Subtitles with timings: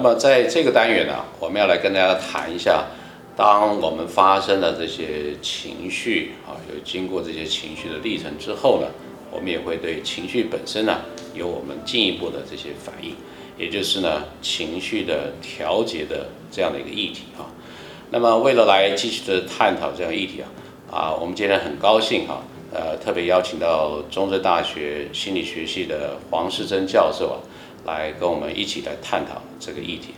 [0.00, 2.84] 那么在这个单元呢，我们要来跟大家谈一下，
[3.36, 8.86] 当我们发生了这些情绪啊，有经过这些情绪的历程之后呢，
[9.32, 11.00] 我们也会对情绪本身呢，
[11.34, 13.12] 有我们进一步的这些反应，
[13.58, 17.50] 也就是呢，情绪的调节的这样的一个议题啊。
[18.12, 20.46] 那么为了来继续的探讨这样议题啊，
[20.96, 27.38] 啊，我们今天很高兴哈，呃，特别邀请到中正大学心理学系的黄世珍教授啊。
[27.86, 30.14] 来跟我们一起来探讨这个议题。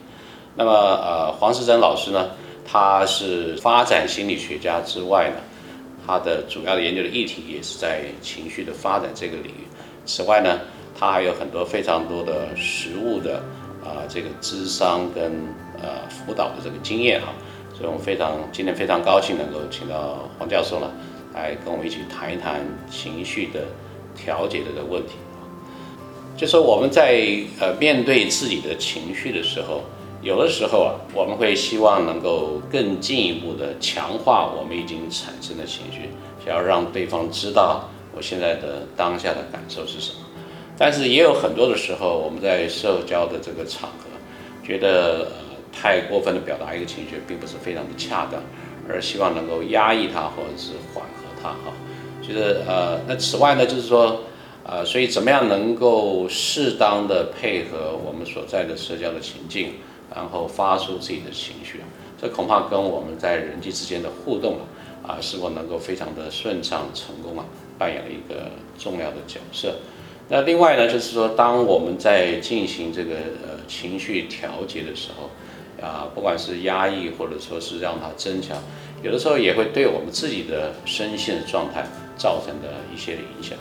[0.57, 2.31] 那么，呃，黄世珍老师呢，
[2.67, 5.37] 他是发展心理学家之外呢，
[6.07, 9.67] 他的主要的研究的议题也是在情绪的发展这个领域。
[10.05, 10.61] 此外呢，
[10.99, 13.37] 他还有很多非常多的实物的
[13.85, 15.33] 啊，这个智商跟
[15.81, 17.29] 呃辅导的这个经验哈。
[17.73, 20.91] 所以我们非常今天非常高兴能够请到黄教授呢，
[21.33, 22.61] 来跟我们一起谈一谈
[22.91, 23.61] 情绪的
[24.15, 25.15] 调节的这个问题。
[26.41, 27.23] 就说我们在
[27.61, 29.83] 呃面对自己的情绪的时候，
[30.23, 36.09] 有的时候啊，我们会希望能够更进一步的强化我们已经产生的情绪，
[36.43, 40.21] 想要让对方知道我现在的当下的感受是什么。
[40.79, 44.07] 但是也有很多的时候，我们在社交的这个场合，
[44.67, 48.41] 觉得呃太过分的表达一个情绪，并不是非常的恰当，
[48.89, 51.77] 而希望能够压抑它或者是缓和它哈。
[52.27, 54.23] 就是呃，那此外呢，就是说。
[54.65, 59.75] 啊，所以怎么样能够适当的配合我们所在的社交的情境，
[60.15, 61.81] 然后发出自己的情绪，
[62.21, 64.59] 这恐怕跟我们在人际之间的互动
[65.03, 67.45] 啊，啊是否能够非常的顺畅成功啊，
[67.79, 69.77] 扮演了一个重要的角色。
[70.29, 75.31] 那另外呢，就是说，当我们在进行这个呃情绪调节的时候，
[75.85, 78.57] 啊，不管是压抑或者说是让它增强，
[79.03, 81.85] 有的时候也会对我们自己的身心的状态
[82.17, 83.59] 造成的一些影响。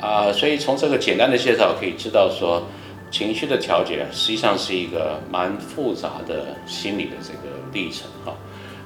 [0.00, 2.62] 啊，所以从这个简单的介绍可以知道，说
[3.10, 8.36] 情绪的调节实际上是一个蛮复杂的心理的这个历程哈。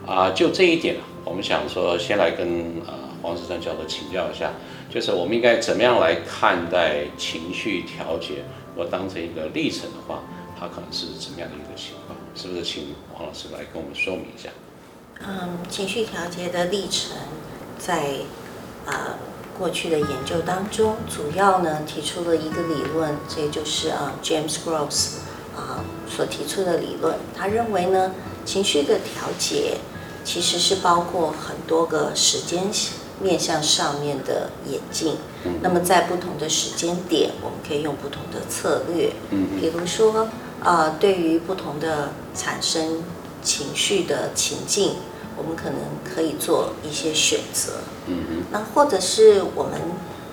[0.06, 2.46] 啊，就这一点我们想说先来跟
[2.86, 4.50] 呃黄世珍教授请教一下，
[4.88, 8.44] 就是我们应该怎么样来看待情绪调节？
[8.76, 10.22] 我当成一个历程的话，
[10.58, 12.16] 它可能是怎么样的一个情况？
[12.34, 14.48] 是不是请黄老师来跟我们说明一下？
[15.26, 17.16] 嗯，情绪调节的历程
[17.78, 18.10] 在
[18.86, 19.18] 啊。
[19.60, 25.16] 过去的研究当中，主要呢提出了一个理论，这就是啊 James Gross
[25.54, 27.16] 啊所提出的理论。
[27.37, 28.12] 他认为呢，
[28.47, 29.76] 情绪的调节
[30.25, 32.71] 其实是包括很多个时间
[33.21, 35.16] 面向上面的演进。
[35.60, 39.12] 那么在不同的时间点，我们可以用不同的策略。
[39.28, 40.27] 嗯，比如说
[40.62, 43.04] 啊，对于不同的产生
[43.42, 44.97] 情绪的情境。
[45.40, 49.80] 我们可能可以做一些选择，嗯那或者是我们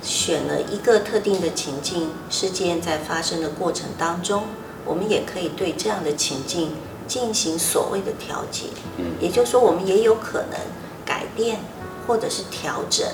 [0.04, 4.44] 选了一个特定的情境事件，在发生的过程当中，
[4.84, 6.74] 我们也可以对这样的情境
[7.08, 8.66] 进行所谓的调节，
[8.98, 10.60] 嗯，也就是说，我们也有可能
[11.06, 11.60] 改变
[12.06, 13.08] 或者是调整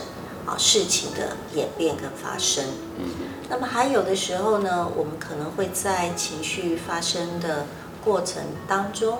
[0.47, 2.65] 啊事情的演变跟发生，
[2.97, 3.05] 嗯
[3.49, 7.67] 那么还有的时候呢，我们可能会在情绪发生的
[8.03, 9.19] 过程当中。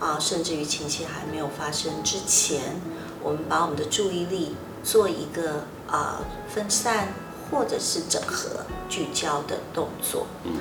[0.00, 2.76] 啊，甚至于情绪还没有发生之前，
[3.22, 7.08] 我们把我们的注意力做一个啊分散
[7.50, 10.26] 或者是整合、聚焦的动作。
[10.44, 10.52] 嗯。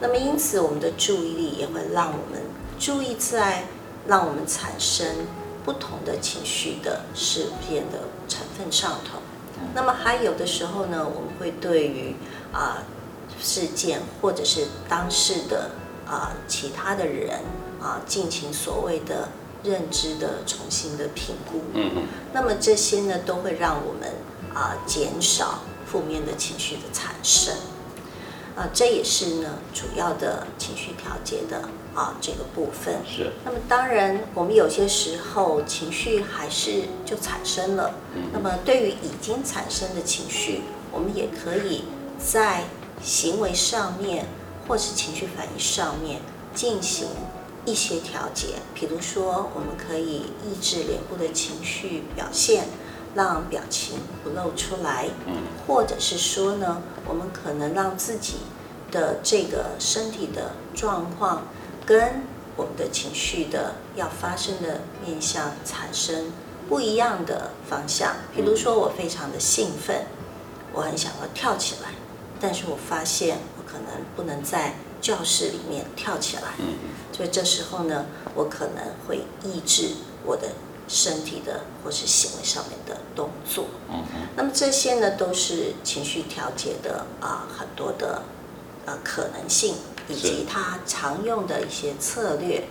[0.00, 2.42] 那么因此，我们的注意力也会让我们
[2.78, 3.64] 注意在
[4.06, 5.26] 让我们产生
[5.64, 9.20] 不同的情绪的事件的成分上头。
[9.74, 12.16] 那么还有的时候呢，我们会对于
[12.52, 12.82] 啊
[13.42, 15.70] 事件或者是当事的
[16.06, 17.40] 啊其他的人。
[17.86, 19.28] 啊，进行所谓的
[19.62, 21.60] 认知的重新的评估。
[21.72, 22.02] 嗯嗯。
[22.32, 24.12] 那么这些呢，都会让我们
[24.52, 27.54] 啊减少负面的情绪的产生。
[28.56, 32.96] 啊，这也是呢主要的情绪调节的啊这个部分。
[33.06, 33.30] 是。
[33.44, 37.94] 那么当然，我们有些时候情绪还是就产生了。
[38.16, 38.22] 嗯。
[38.32, 41.84] 那么对于已经产生的情绪，我们也可以
[42.18, 42.64] 在
[43.00, 44.26] 行为上面
[44.66, 46.20] 或是情绪反应上面
[46.52, 47.06] 进行。
[47.66, 52.68] 一些调节，比如说，我们可以抑制脸部的情绪表现，
[53.16, 55.08] 让表情不露出来。
[55.26, 55.34] 嗯，
[55.66, 58.36] 或者是说呢，我们可能让自己
[58.92, 61.48] 的这个身体的状况
[61.84, 62.22] 跟
[62.56, 66.32] 我们的情绪的要发生的面向产生
[66.68, 68.14] 不一样的方向。
[68.32, 70.06] 比如说，我非常的兴奋，
[70.72, 71.90] 我很想要跳起来，
[72.40, 74.76] 但是我发现我可能不能在。
[75.00, 76.54] 教室里面跳起来，
[77.12, 79.90] 所以这时候呢，我可能会抑制
[80.24, 80.48] 我的
[80.88, 83.66] 身体的或是行为上面的动作。
[83.90, 84.04] 嗯
[84.36, 88.22] 那么这些呢，都是情绪调节的啊很多的
[88.84, 89.74] 呃可能性。
[90.08, 92.62] 以及它常用的一些策略。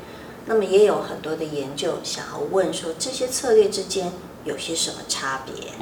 [0.46, 4.10] 那么也有很多的研究想要问说，这些策略之间
[4.46, 5.74] 有些什么差别？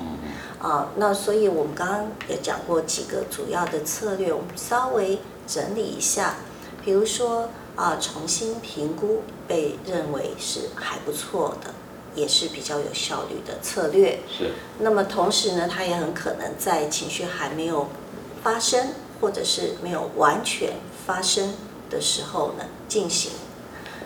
[0.60, 6.36] 啊，那所以我们刚刚也讲过几个主要的策略，我们稍微整理一下。
[6.84, 11.74] 比如说啊，重新评估被认为是还不错的，
[12.16, 14.20] 也是比较有效率的策略。
[14.28, 14.52] 是。
[14.80, 17.88] 那么同时呢，它也很可能在情绪还没有
[18.44, 18.90] 发生，
[19.22, 20.74] 或者是没有完全
[21.06, 21.54] 发生
[21.90, 23.32] 的时候呢进行。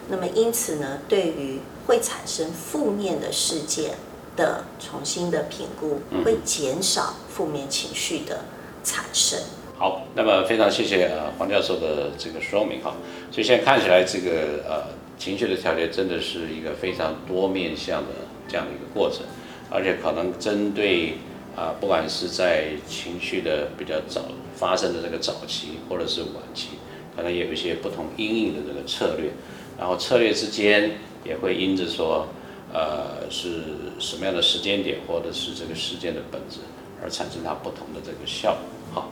[0.09, 3.95] 那么因此呢，对于会产生负面的事件。
[4.37, 8.41] 的重新的评估会减少负面情绪的
[8.83, 9.39] 产生。
[9.77, 12.95] 好，那么非常谢谢呃黄教授的这个说明哈。
[13.31, 14.88] 所以现在看起来这个呃
[15.18, 18.09] 情绪的调节真的是一个非常多面向的
[18.47, 19.21] 这样的一个过程，
[19.69, 21.13] 而且可能针对
[21.56, 24.21] 啊不管是在情绪的比较早
[24.56, 26.69] 发生的这个早期或者是晚期，
[27.15, 29.30] 可能有一些不同阴影的这个策略，
[29.77, 30.91] 然后策略之间
[31.23, 32.27] 也会因着说。
[32.73, 33.63] 呃，是
[33.97, 36.59] 什么样的时间点，或者是这个事件的本质，
[37.01, 38.62] 而产生它不同的这个效果？
[38.94, 39.12] 好，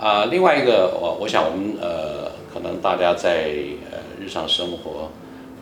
[0.00, 3.52] 啊，另外一个，我我想我们呃，可能大家在
[3.90, 5.10] 呃日常生活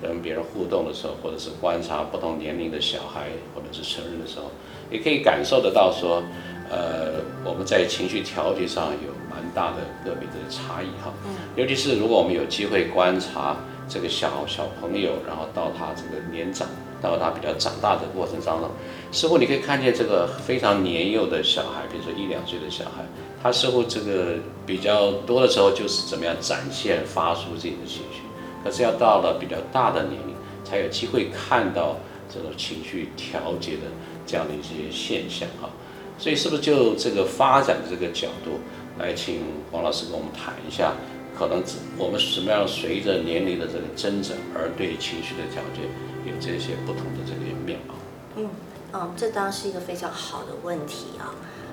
[0.02, 4.50] 跟别人互动的时候，或者是观察不同年龄的小孩或者是成人的时候，
[4.90, 6.22] 也可以感受得到说，
[6.68, 11.14] 呃，我们在情绪调节上有蛮大的个别的差异哈。
[11.24, 11.32] 嗯。
[11.56, 13.56] 尤其是如果我们有机会观察
[13.88, 16.68] 这个小小朋友，然后到他这个年长。
[17.02, 18.70] 到他比较长大的过程当中，
[19.12, 23.04] 似乎你可以看见这个非常年幼的小孩，比如说一两岁的小孩，
[23.46, 24.34] 他似乎这个
[24.66, 28.22] 比较多的时候就是怎么样展现、发出自己的情绪。
[28.64, 30.34] 可是要到了比较大的年龄，
[30.64, 31.96] 才有机会看到
[32.28, 33.82] 这种情绪调节的
[34.26, 35.70] 这样的一些现象哈。
[36.18, 38.58] 所以是不是就这个发展的这个角度
[38.98, 40.94] 来，请黄老师跟我们谈一下，
[41.38, 41.62] 可能
[41.96, 45.82] 我们什么样随着年龄的这个增长而对情绪的调节？
[46.28, 47.94] 有这些不同的这个面貌。
[48.34, 48.50] 嗯，
[48.92, 51.30] 嗯，这当然是一个非常好的问题啊。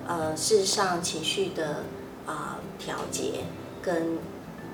[0.07, 1.83] 呃，事实上，情绪的
[2.25, 3.45] 啊调节
[3.81, 4.17] 跟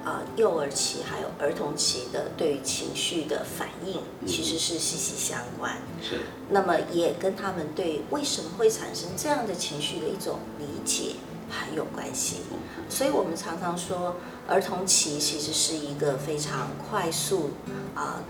[0.04, 5.78] 啊幼儿期还有儿童期的对于情绪的反应，其实是息息相关。
[6.02, 6.22] 是。
[6.50, 11.16] 那么也跟他们对为什么会产生这样的情绪的一种理解
[11.50, 12.38] 很有关系。
[12.90, 14.16] 所以我们常常说，
[14.48, 17.52] 儿童期其实是一个非常快速
[17.94, 18.22] 啊。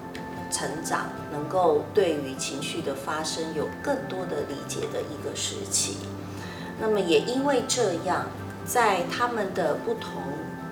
[0.51, 5.97] 成长能够对于情绪的发生有更多的理解的一个时期，
[6.79, 8.25] 那么也因为这样，
[8.65, 10.21] 在他们的不同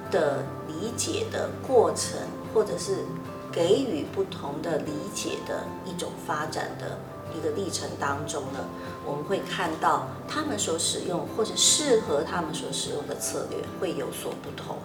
[0.10, 2.20] 的理解的过程，
[2.54, 3.06] 或者是
[3.52, 6.98] 给予不同的理解的一种发展的
[7.38, 8.60] 一个历程当中呢，
[9.06, 14.78] 我们会看到他们所使用或者适合他们所使用的策略会有所不同。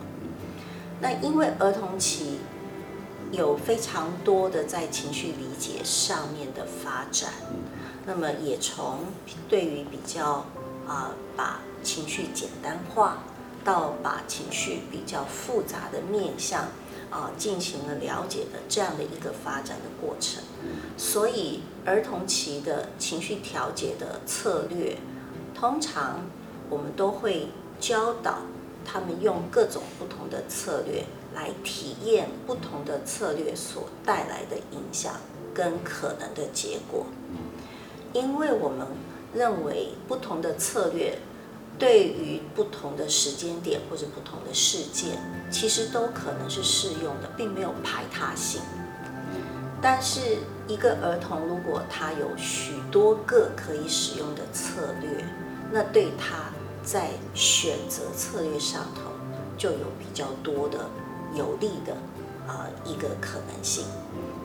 [1.01, 2.39] 那因为儿童期。
[3.31, 7.31] 有非常多的在情绪理解上面的发展，
[8.05, 8.99] 那么也从
[9.49, 10.45] 对于比较
[10.87, 13.25] 啊把情绪简单化，
[13.65, 16.69] 到把情绪比较复杂的面向
[17.11, 20.43] 啊进行了了解的这样的一个发展的过程。
[20.97, 24.97] 所以儿童期的情绪调节的策略，
[25.55, 26.21] 通常
[26.71, 27.49] 我们都会
[27.81, 28.39] 教导
[28.85, 31.05] 他们用各种不同的策略。
[31.35, 35.15] 来体验不同的策略所带来的影响
[35.55, 37.07] 跟可能的结果，
[38.13, 38.87] 因为我们
[39.35, 41.19] 认为不同的策略
[41.79, 45.19] 对于不同的时间点或者不同的事件，
[45.51, 48.61] 其实都可能是适用的，并没有排他性。
[49.81, 55.25] 但是一个儿童如果他有许多个可以使用的策略，
[55.73, 56.51] 那对他
[56.85, 59.11] 在选择策略上头
[59.57, 60.79] 就有比较多的。
[61.35, 61.97] 有利的
[62.47, 63.85] 啊一个可能性，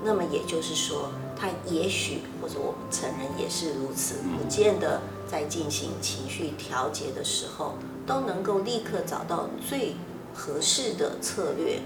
[0.04, 7.74] 那么也就是说，他也许或者我们成人也是如此，不见得在进行情绪调节的时候
[8.06, 9.96] 都能够立刻找到最
[10.34, 11.80] 合适的策略。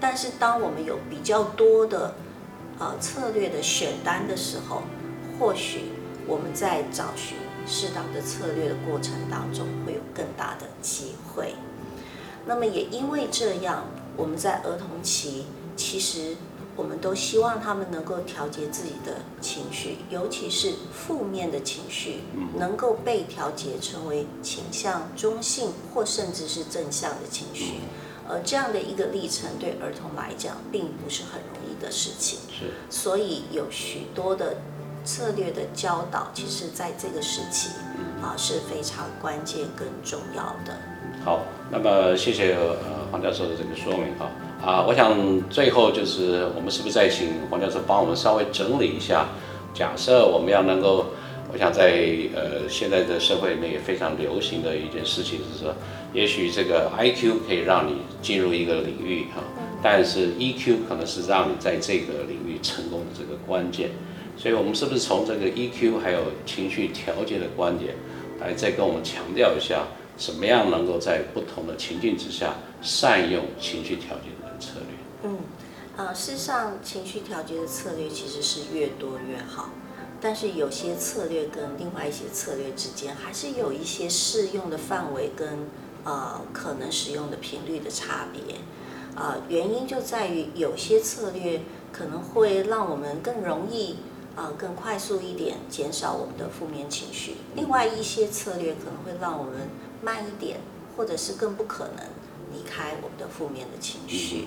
[0.00, 2.14] 但是当我们有比较多的
[2.78, 4.82] 呃策略的选单的时候，
[5.38, 5.86] 或许
[6.26, 11.54] 我们在找寻适当的策略的过程当中会有更大的机会。
[12.46, 13.84] 那么也因为这样。
[14.16, 15.44] 我们在儿童期，
[15.76, 16.36] 其实
[16.74, 22.20] 我们都希望他们能够调节自己的情绪，尤其是负面的情绪，
[22.58, 27.80] 能够被调节成为倾向中性或甚至是正向的情绪。
[28.28, 32.40] 而这样的一个历程对儿童来讲，并不是很容易的事情。
[32.50, 34.56] 是，所以有许多的
[35.04, 37.68] 策略的教导，其实在这个时期
[38.20, 40.76] 啊是非常关键跟重要的。
[41.24, 44.30] 好，那么谢谢呃黄教授的这个说明哈。
[44.62, 45.16] 啊，我想
[45.48, 49.26] 最后就是我们是不是再请黄教授帮我们稍微整理一下？
[49.72, 51.06] 假设我们要能够，
[51.50, 55.74] 我想在呃现在的社会里面也非常流行的一件事情是说，
[56.12, 59.42] 也许这个 I Q 可以让你进入一个领域哈，
[59.82, 63.88] 但是 E Q 可能是让你在这个领域成功的这个关键。
[64.36, 67.94] 所以我们是不是从这个 E Q 还有情绪调节的观点，
[68.40, 69.84] 来再跟我们强调一下，
[70.16, 75.30] 怎么样能够在不同的情境之下善用情绪调节的策略？
[75.30, 75.38] 嗯，
[75.96, 79.70] 呃，事实上，情绪调节的策略其实是越多越好，
[80.20, 85.66] 但是有些策略跟另外一些策略之间，还是有一些适用的范围跟
[86.04, 88.56] 呃可能使用的频率的差别。
[89.14, 93.96] 啊，原因就在于有些策略可能会让我们更容易
[94.34, 99.70] 啊更快速一点减少我们的负面情绪，另外一些策略可能会让我们
[100.06, 100.60] 慢一点，
[100.96, 102.06] 或者是更不可能
[102.52, 104.46] 离开我们的负面的情绪。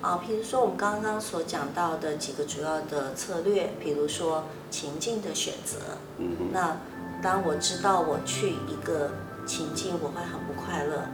[0.00, 5.78] 啊，比如说我们刚刚所讲到的几个主要的策略，比如说情境的选择。
[6.18, 6.76] 嗯，那
[7.20, 9.10] 当我知道我去一个
[9.44, 11.08] 情境我会很不快乐，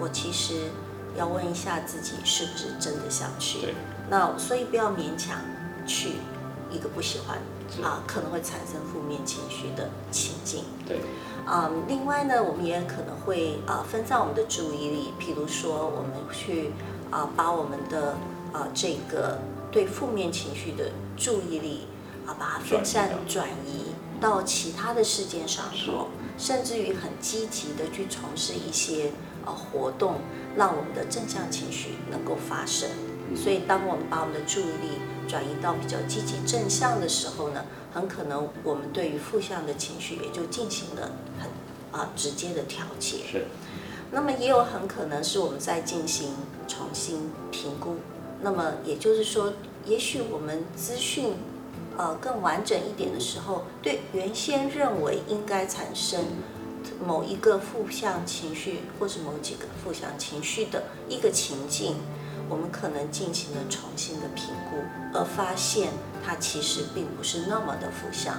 [0.00, 0.70] 我其实
[1.14, 3.60] 要问一下自己是不是真的想去。
[3.60, 3.74] 对，
[4.08, 5.38] 那所以不要勉强
[5.86, 6.12] 去
[6.70, 7.38] 一个不喜欢
[7.82, 10.64] 啊，可能会产生负面情绪的情境。
[10.86, 11.00] 对，
[11.46, 16.72] 啊、另外呢，我们也可能会啊、分散我们的注意力，譬如说我们去
[17.10, 18.16] 啊、把我们的
[18.52, 19.38] 啊、这个
[19.70, 21.86] 对负面情绪的注意力
[22.26, 26.08] 啊、把它分散转移到其他的事件上是头，
[26.38, 29.10] 甚至于很积极的去从事一些
[29.44, 30.16] 呃活动，
[30.56, 32.88] 让我们的正向情绪能够发生。
[33.36, 41.50] 所以，当我们把我们的注意力转移到比较积极正向的时候呢，很可能我们对于负向的情绪也就进行了很
[41.92, 43.18] 啊、直接的调节。
[43.30, 43.44] 是，
[44.10, 46.30] 那么也有很可能是我们在进行
[46.66, 47.96] 重新评估。
[48.42, 49.52] 那么也就是说，
[49.86, 51.34] 也许我们资讯
[51.96, 56.24] 呃更完整一点的时候，对原先认为应该产生
[57.06, 61.96] 某一个负向情绪或是某几个负向情绪的一个情境，
[62.48, 64.76] 我们可能进行了重新的评估，
[65.12, 65.90] 而发现
[66.24, 68.36] 它其实并不是那么的负向，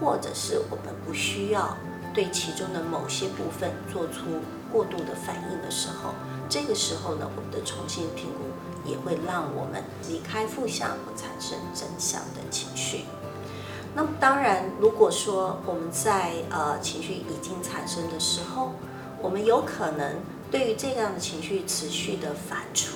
[0.00, 1.76] 或者是我们不需要
[2.14, 4.40] 对其中的某些部分做出
[4.72, 6.14] 过度的反应的时候，
[6.48, 13.04] 这个时候呢，我们的重新评估也会让我们离开负向，而产生正向的情绪。
[13.94, 18.72] 那么当然，如果说我们在呃情绪已经产生的时候，
[19.20, 20.16] 我们有可能
[20.50, 22.88] 对于这样的情绪持续的反刍，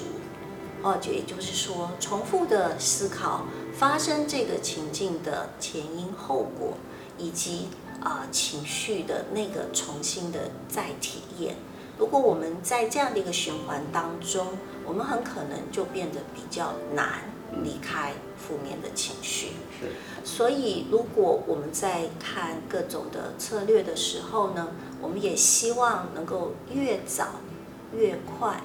[0.86, 6.74] 哦，就也就是说，重复的思考发生这个情境的前因后果，
[7.18, 7.66] 以及
[8.00, 11.56] 啊、情绪的那个重新的再体验。
[11.98, 14.46] 如果我们在这样的一个循环当中，
[14.84, 17.32] 我们很可能就变得比较难
[17.64, 19.48] 离开负面的情绪。
[19.80, 19.90] 是，
[20.22, 24.68] 所以，如果我们在看各种的策略的时候呢，
[25.02, 27.40] 我们也希望能够越早
[27.92, 28.60] 越快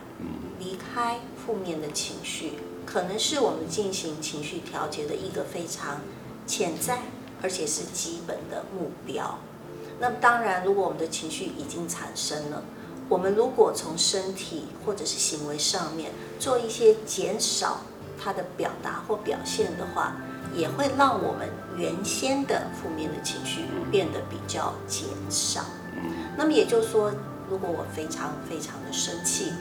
[0.60, 1.22] 离开
[1.52, 2.54] 负面的情绪，
[2.86, 6.00] 可能是我们进行情绪调节的一个非常
[6.48, 7.00] 潜在
[7.42, 9.38] 而且是基本的目标。
[10.00, 12.64] 那么当然，如果我们的情绪已经产生了，
[13.10, 17.82] 我们如果从身体或者是行为上面做一些减少
[18.18, 20.16] 它的表达或表现的话，
[20.56, 25.66] 也会让我们原先的负面的情绪变得比较减少。
[26.38, 27.12] 那么也就是说，
[27.50, 29.52] 如果我非常非常的生气，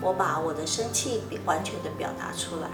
[0.00, 2.68] 我把我的生气完全的表达出来，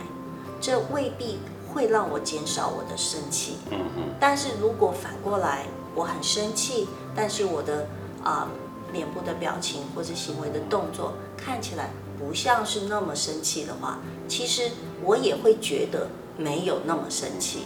[0.60, 1.38] 这未必
[1.72, 3.58] 会让我减少我的生气。
[3.70, 7.86] 嗯哼，但是如果反过来，我很生气，但是我的
[8.22, 8.48] 啊、
[8.92, 14.70] 脸部的表情或者行为的动作看起来不像是那么生气的话，其实
[15.02, 17.64] 我也会觉得没有那么生气。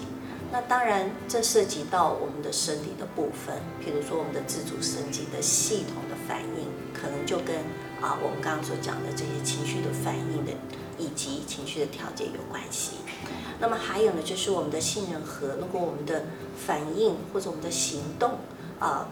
[0.50, 7.56] 那当然，这涉及到我们的身体的部分，譬如说我们的自主神经的系统的反应，可能就跟
[8.00, 10.52] 啊我们刚刚所讲的这些情绪的反应的
[10.98, 12.96] 以及情绪的调节有关系。
[13.60, 16.26] 那么还有呢，就是我们的杏仁核，如果我们的
[16.56, 18.38] 反应或者我们的行动
[18.78, 19.08] 啊、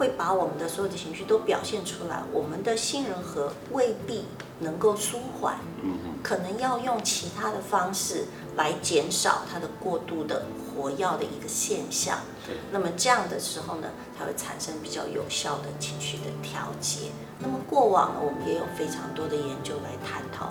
[0.00, 4.24] 会把我们的所有的情绪都表现出来，我们的杏仁核未必
[4.60, 5.92] 能够舒缓，嗯，
[6.22, 8.24] 可能要用其他的方式
[8.56, 12.20] 来减少它的过度的活跃的一个现象。
[12.46, 13.88] 对，那么这样的时候呢，
[14.18, 17.10] 才会产生比较有效的情绪的调节。
[17.38, 20.46] 那么过往呢，我们也有非常多的研究来探讨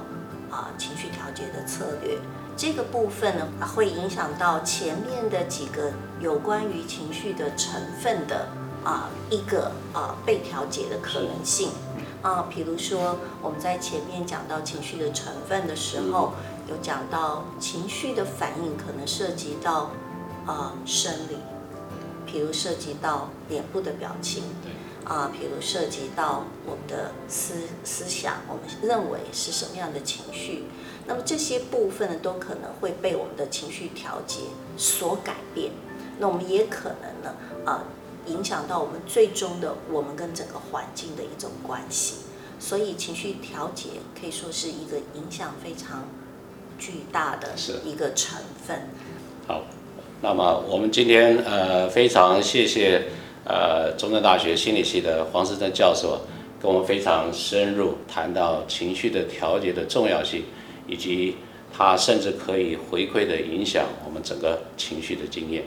[0.55, 2.19] 啊情绪调节的策略。
[2.55, 8.47] 这个部分呢，啊会影响到前面的几个有关于情绪的成分的
[8.83, 11.69] 啊一个啊被调节的可能性。
[12.21, 16.33] 啊，比如说我们在前面讲到情绪的成分的时候，
[16.67, 19.91] 有讲到情绪的反应可能涉及到
[20.45, 21.37] 啊生理，
[22.25, 24.43] 比如涉及到脸部的表情，
[25.05, 27.53] 啊，比如涉及到我们的思
[27.85, 30.65] 思想，我们认为是什么样的情绪，
[31.07, 34.41] 那么这些部分呢，都可能会被我们的情绪调节
[34.75, 35.71] 所改变。
[36.19, 37.33] 那我们也可能呢，
[37.63, 37.85] 啊，
[38.29, 42.15] 影响到我们最终的我们跟整个环境的一种关系。
[42.59, 43.85] 所以情绪调节
[44.19, 46.07] 可以说是一个影响非常
[46.77, 47.49] 巨大的
[47.85, 48.89] 一个成分。
[49.47, 49.63] 好，
[50.21, 53.03] 那么我们今天呃非常谢谢
[53.45, 56.19] 呃中正大学心理系的黄世正教授，
[56.61, 60.43] 跟我们非常深入谈到情绪的调节的重要性，
[60.85, 61.37] 以及
[61.71, 65.63] 它甚至可以回馈的影响我们整个情绪的经验。